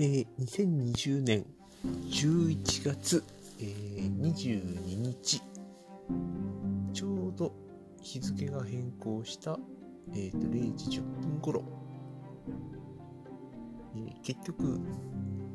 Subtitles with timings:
[0.00, 1.44] えー、2020年
[2.08, 3.24] 11月、
[3.58, 5.42] えー、22日、
[6.92, 7.52] ちょうど
[8.00, 9.58] 日付が変更した、
[10.12, 11.64] えーと、0時10分頃、
[13.96, 14.80] えー、結局、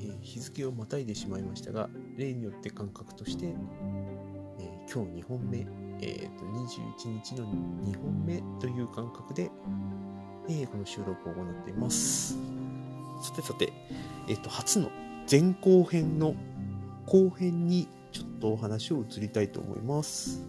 [0.00, 5.58] えー、日付をまたいでしまいましたが、例によって感覚として、えー、今日2本目、
[6.00, 7.46] えーと、21日の
[7.84, 9.52] 2本目という感覚で、
[10.48, 12.36] えー、この収録を行っています。
[13.22, 13.72] さてさて、
[14.28, 14.90] えっ、と、初の
[15.30, 16.34] 前後編の
[17.06, 20.44] 後編にちょっとお話を移りたいと思います。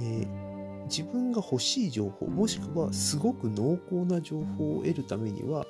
[0.00, 5.66] えー、自分が欲しい情報、もしくはすごく濃厚な情報を得るためには、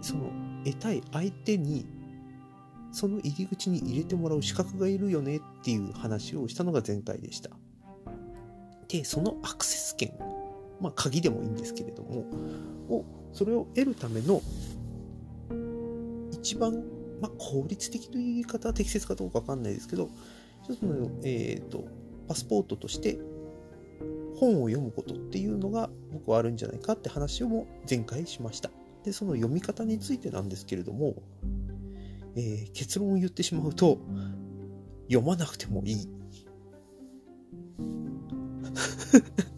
[0.00, 0.30] その
[0.64, 1.86] 得たい相手に
[2.92, 7.50] その入り口に入れてもらう資格がいるよねっていう話をしたのが前回でした。
[8.88, 10.12] で、そのアクセス権、
[10.80, 12.26] まあ鍵でもいいんですけれども、
[12.90, 14.42] をそれを得るための
[16.32, 16.84] 一番、
[17.20, 20.10] まあ、効率的という言い方は適切かどうかわかんないですけど、
[20.64, 21.84] 一つの、えっ、ー、と、
[22.28, 23.18] パスポートとして
[24.36, 28.70] 本を読むことっていうのが僕はあるんじゃないかって話をも前回しました。
[29.04, 31.14] で、その読み方についてなんですけれども、
[32.36, 33.98] えー、結論を言ってしまうと、
[35.08, 36.08] 読まなくてもいい。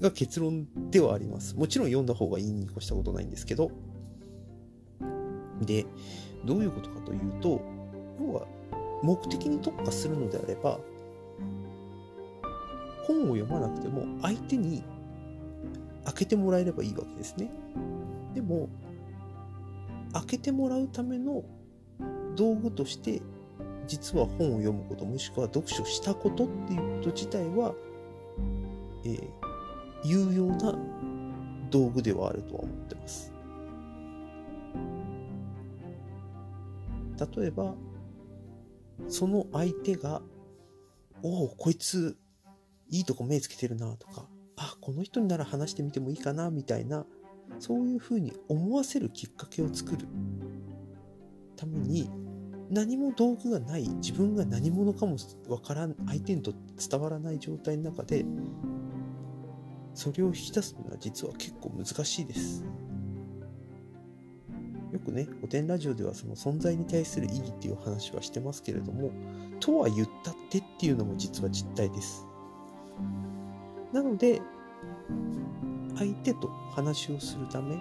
[0.00, 1.56] が結論ではあります。
[1.56, 3.70] もちろん読んだ方がいいに越したことないんですけど。
[5.60, 5.86] で、
[6.44, 7.60] どういうことかというと、
[8.20, 8.46] 要は
[9.02, 10.78] 目的に特化するのであれば、
[13.06, 14.82] 本を読まなくても相手に
[16.04, 17.50] 開けてもらえればいいわけですね。
[18.34, 18.68] でも、
[20.12, 21.44] 開けてもらうための
[22.36, 23.22] 道具として、
[23.86, 27.74] 実は本を読むこと、もしくは読書したことっていうこと自体は、
[29.04, 29.43] えー、
[30.04, 30.74] 有用な
[31.70, 33.32] 道具ではあるとは思ってます。
[37.36, 37.74] 例えば、
[39.08, 40.22] その相手が、
[41.22, 42.16] おお、こいつ、
[42.90, 47.06] いいとこ目つけてるなとか、あ、この人になら話してみてもいいかなみたいな、
[47.58, 50.06] そういうふうに思わせるきっかけを作る
[51.56, 52.10] ために、
[52.70, 55.16] 何も道具がない、自分が何者かも
[55.48, 58.24] わからん、相手にとって伝わらない状態の中で、
[59.94, 62.64] それを引き出すのは実は結構難しいです。
[64.92, 69.10] よくね、古典ラジオではその存在に対する意義っていう話はしてますけれども、
[69.58, 72.26] とは言ったってっていうのも実は実態です。
[73.92, 74.40] なので、
[75.96, 77.76] 相手と話をするため、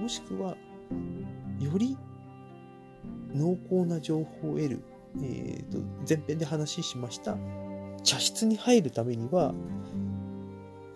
[0.00, 0.56] もしくは、
[1.60, 1.96] より
[3.34, 4.84] 濃厚な情報を得る、
[5.16, 5.78] えーと、
[6.08, 7.36] 前編で話しました
[8.02, 9.54] 茶室に入るためには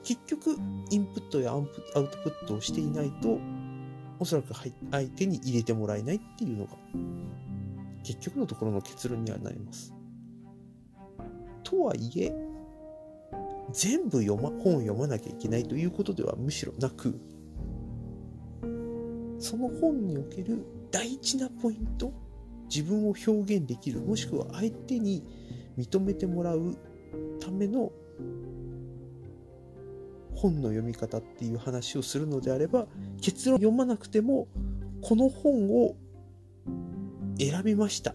[0.04, 0.56] 結局、
[0.90, 3.38] インプットやアウトプットをしていないと、
[4.18, 6.76] おそらく相手に入れてもらえないっていうのが、
[8.04, 9.94] 結局のところの結論にはなります。
[11.62, 12.32] とはいえ、
[13.72, 17.18] 全部読ま、本を読まなきゃいけないということではむしろなく、
[19.38, 22.12] その本における大事なポイント、
[22.68, 25.24] 自分を表現できる、もしくは相手に
[25.78, 26.76] 認めてもらう
[27.40, 27.90] ための
[30.34, 32.86] 本の読み方っていう話をするのであれば
[33.20, 34.48] 結論読まなくても
[35.00, 35.96] この本を
[37.38, 38.14] 選びました。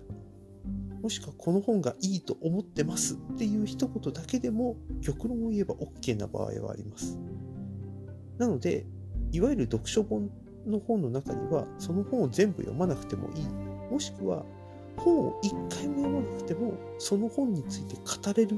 [1.02, 7.18] もしくはこの本がいいと思ってますっていう一言だけでも極論を言えば OK な場合はあります。
[8.38, 8.86] なので
[9.32, 10.30] いわゆる読書本
[10.66, 13.44] の本の中にはその本を全部読まなくてもいい。
[13.92, 14.46] もしくは
[14.98, 18.58] 本を一回も読まなくてもその本について語れる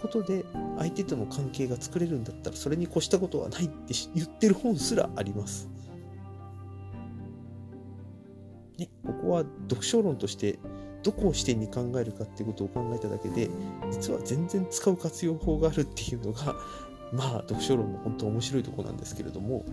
[0.00, 0.44] ことで
[0.78, 5.68] 相手との関係が作れるんだったらそれに越したことはないって言ってる本すらあります。
[8.78, 10.58] ね、ここは読書論として
[11.02, 13.50] どこを視点に考えるかっていうことを考えただけで
[13.90, 16.54] 実は全然使う活用法があるっていうのが
[17.12, 19.64] まあ読書論の本当面白いとこなんですけれども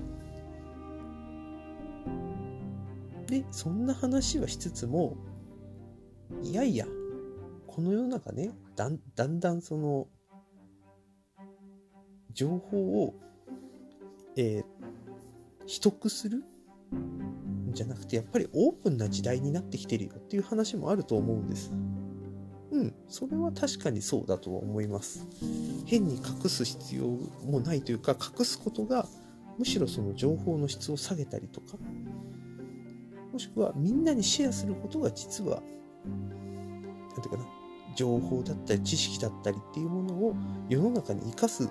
[3.27, 5.17] でそんな話はしつつも
[6.43, 6.85] いやいや
[7.67, 10.07] この世の中ねだんだんだんその
[12.35, 13.15] 情報を、
[14.35, 14.63] えー、
[15.61, 16.43] 取得する
[16.93, 21.71] んじゃなくて、やっぱりオープンな時代になってきてるよっていう話もあると思うんです。
[22.71, 25.25] うん、それは確かにそうだとは思います。
[25.85, 27.07] 変に隠す必要
[27.45, 29.07] もないというか、隠すことが
[29.57, 31.77] むしろその情報の質を下げたりとか、
[33.31, 35.61] もしくはみんなにシェアすることが実は、
[36.05, 37.47] なんていうかな、
[37.95, 40.35] 情報だったり知識だったりっていうものを
[40.67, 41.69] 世の中に生かす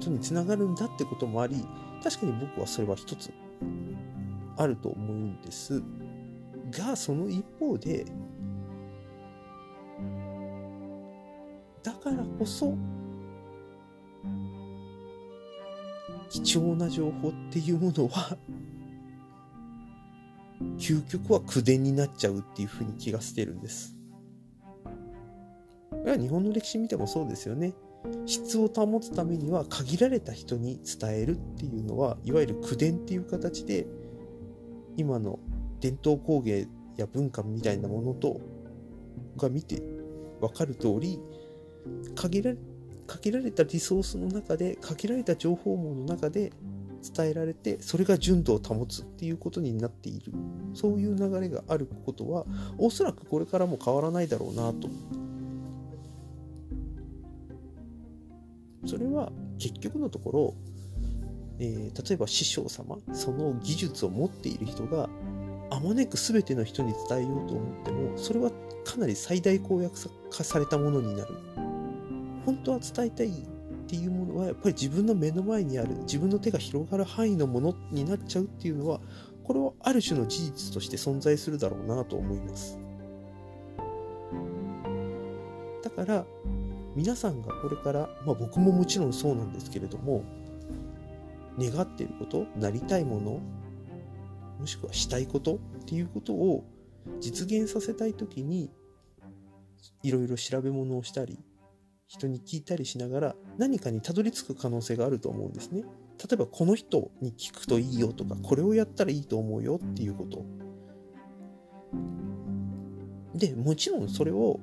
[0.00, 1.62] ことにつながるんだってこともあり
[2.02, 3.30] 確かに僕はそれは一つ
[4.56, 5.82] あると思うんです
[6.70, 8.06] がその一方で
[11.82, 12.74] だからこそ
[16.30, 18.36] 貴重な情報っていうものは
[20.78, 23.96] 究極は口伝になっちゃうっていうふうに気がしてるんです。
[25.90, 27.72] これは日本の歴史見てもそうですよね。
[28.26, 33.86] 質を保つためには限られた人に伝えるっていうのはいわゆる口伝っていう形で
[34.96, 35.38] 今の
[35.80, 38.40] 伝統工芸や文化みたいなものと
[39.36, 39.82] が見て
[40.40, 41.20] 分かる通り
[42.14, 42.52] 限ら
[43.06, 46.52] 限られたリソースの中で限られた情報網の中で
[47.16, 50.32] 伝えられてそれが純度を保つっていうことになっている。
[50.74, 52.44] そういう流れがあることは
[52.78, 54.88] おそらくこれからも変わらないだろうなと。
[58.90, 60.54] それは結局のところ、
[61.60, 65.08] えー、例えば師匠様その技術を持っている人が
[65.70, 68.50] あまねく全ての人に伝えようと思ってもそれは
[68.84, 69.94] かなり最大公約
[70.32, 71.34] 化されたものになる。
[72.44, 73.32] 本当は伝えたいっ
[73.86, 79.00] ていうものはやっぱり自分の目の前にある自分の手が広がる範囲のものになっちゃうっていうのは
[79.44, 82.78] これはある種の事実として存在するだろうなと思います。
[85.84, 86.24] だから
[87.00, 90.22] 皆さんがこれから、まあ、僕ももちろんそうなんですけれども
[91.58, 93.40] 願っていることなりたいもの
[94.58, 96.62] もしくはしたいことっていうことを
[97.18, 98.70] 実現させたい時に
[100.02, 101.38] いろいろ調べ物をしたり
[102.06, 105.84] 人に聞いたりしながら何かにたどり着く可能性があると思うんですね。
[106.18, 110.44] 例えばこの人に聞くといいよとかこれをやったらいいと思うよっていうこと。
[113.34, 114.60] でもちろんそれを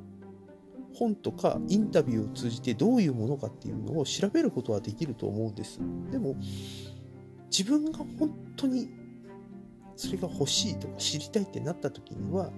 [0.98, 5.80] 本とかインタビューを通じてどういうものかっていうのを調べることはできると思うんです。
[6.12, 6.36] でも
[7.50, 8.90] 自分が本当に
[9.96, 12.52] それが欲しいとか知りたいってなった時には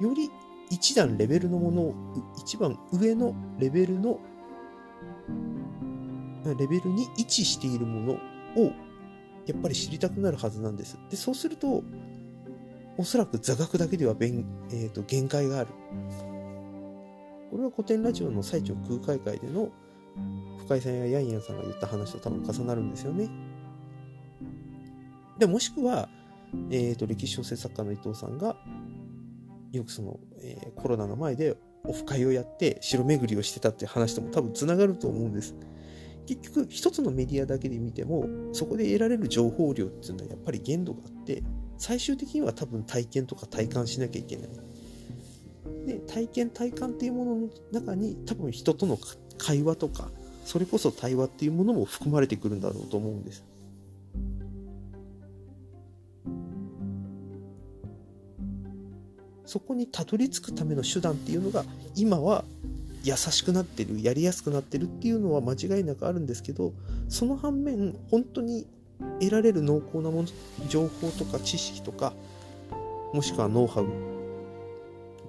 [0.00, 0.30] より
[0.72, 1.94] 一段レベルのものを、
[2.38, 4.18] 一番上のレベルの、
[6.58, 8.12] レベルに位置しているもの
[8.56, 8.72] を、
[9.44, 10.98] やっぱり知りたくなるはずなんです。
[11.10, 11.84] で、そうすると、
[12.96, 15.68] おそらく座学だけでは、えーと、限界がある。
[17.52, 19.68] これは古典ラジオの最長空海会での
[20.60, 23.28] 深井さんやヤンヤンさんが言った話と多分重なるんですよね。
[25.38, 26.08] でもしくは、
[26.70, 28.56] えーと歴史小説作家の伊藤さんが
[29.70, 31.54] よくその、えー、コロナの前で
[31.84, 35.54] オフ会をやって城巡りをしてたって話とも多分つながると思うんです。
[36.24, 41.42] 結局一つのメディアだけで見てもそこで得られる情報量っていうのはやっぱり限度があって
[41.76, 44.71] 最終的には多分体験とか体感しなきゃいけない。
[45.86, 48.98] で体験体感っていうものの中に多分人との
[49.38, 50.10] 会話とか
[50.44, 53.44] それこそ対話っていうものも含まれてくるんだろうと思うんです。
[59.52, 61.64] そこにたどり着くための手段っていうのが
[61.94, 62.44] 今は
[63.04, 66.72] 優しくなってるやりやすくなってるっていうのは間違いなくあるんですけど
[67.08, 68.66] その反面本当に
[69.20, 70.28] 得られる濃厚なもの
[70.68, 72.14] 情報とか知識とか
[73.12, 74.11] もしくはノウハウ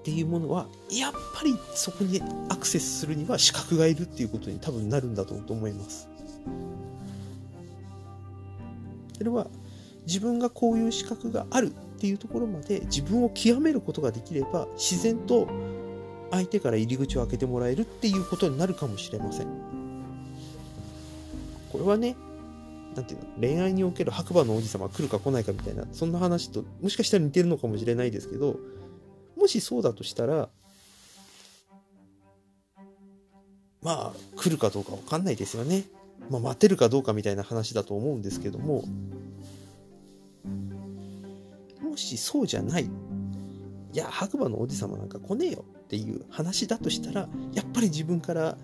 [0.03, 6.09] っていうものはやっぱりそこにアクセスするには資格がいるっていうことに多分なるんだと思います。
[9.17, 9.47] それは
[10.05, 11.69] 自分がこういう資格があるっ
[12.01, 15.47] ていうところまで自分を極めることができれば自然と
[16.31, 19.47] 相手から入り口を開けてもらえるっていうことになるかもしれません。
[21.71, 22.17] これはね、
[22.93, 28.57] なんていうの、恋愛における白馬の王子様来るか来ないかみたいな、そんな話ともしかしたら似てるのかもしれないですけど、
[29.43, 30.47] もしそうだとしたら、
[33.81, 35.83] まあ、来るかどうかわかんないですよね。
[36.29, 38.85] まあ、待てるかどうかみたいな話だと思うんですけども、
[41.81, 42.89] もしそうじゃない、い
[43.93, 48.57] や、白馬の王子様なんか来ねえよっていう話だとしたら、やっぱり自分から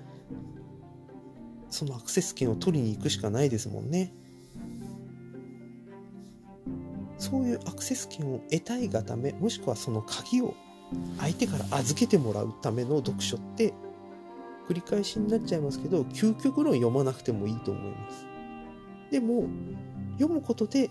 [1.69, 4.13] そのアクセス権を取りに行くしかないですもんね。
[7.17, 10.55] そういうアクセス権を得たいがため、もしくはその鍵を
[11.19, 13.74] 相手から預けてもらうための読書って、
[14.67, 18.25] 繰り返しになっちゃいますけど、究極論読まなくてもいいと思います。
[19.12, 19.48] でも、
[20.17, 20.89] 読むことで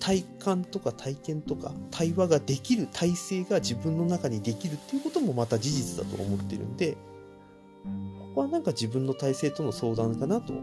[0.00, 10.54] 体感とか体験とか対話ができる体制が自分の中にできるっていうこともまた事実だと思ってるんで、ここはなんか自分の体制との相談かなと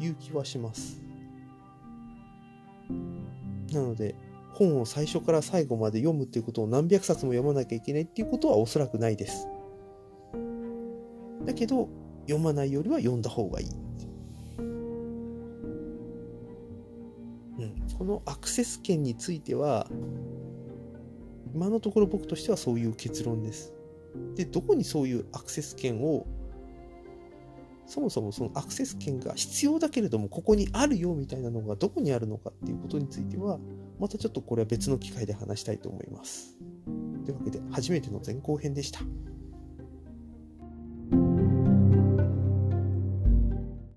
[0.00, 1.00] いう気はします。
[3.72, 4.14] なので、
[4.58, 9.46] 本を最初から最後まで読むっていうことを何百冊も読まなきゃいけないっていうことはおそらくないです。
[11.46, 11.88] だけど、
[12.22, 13.68] 読まないよりは読んだ方がいい。
[17.58, 19.88] うん、このアクセス権については
[21.54, 23.72] 今のところ僕としてはそういう結論です。
[24.34, 26.26] で、どこにそういうアクセス権を
[27.86, 33.58] そもそもそのアクセス権が必要だけれどもここにあるよみたいなのがどこにあるのかっていうことについては
[33.98, 36.56] またちょっとこれは別の機会で話したいと思います。
[37.24, 39.00] というわけで初めての前後編でした。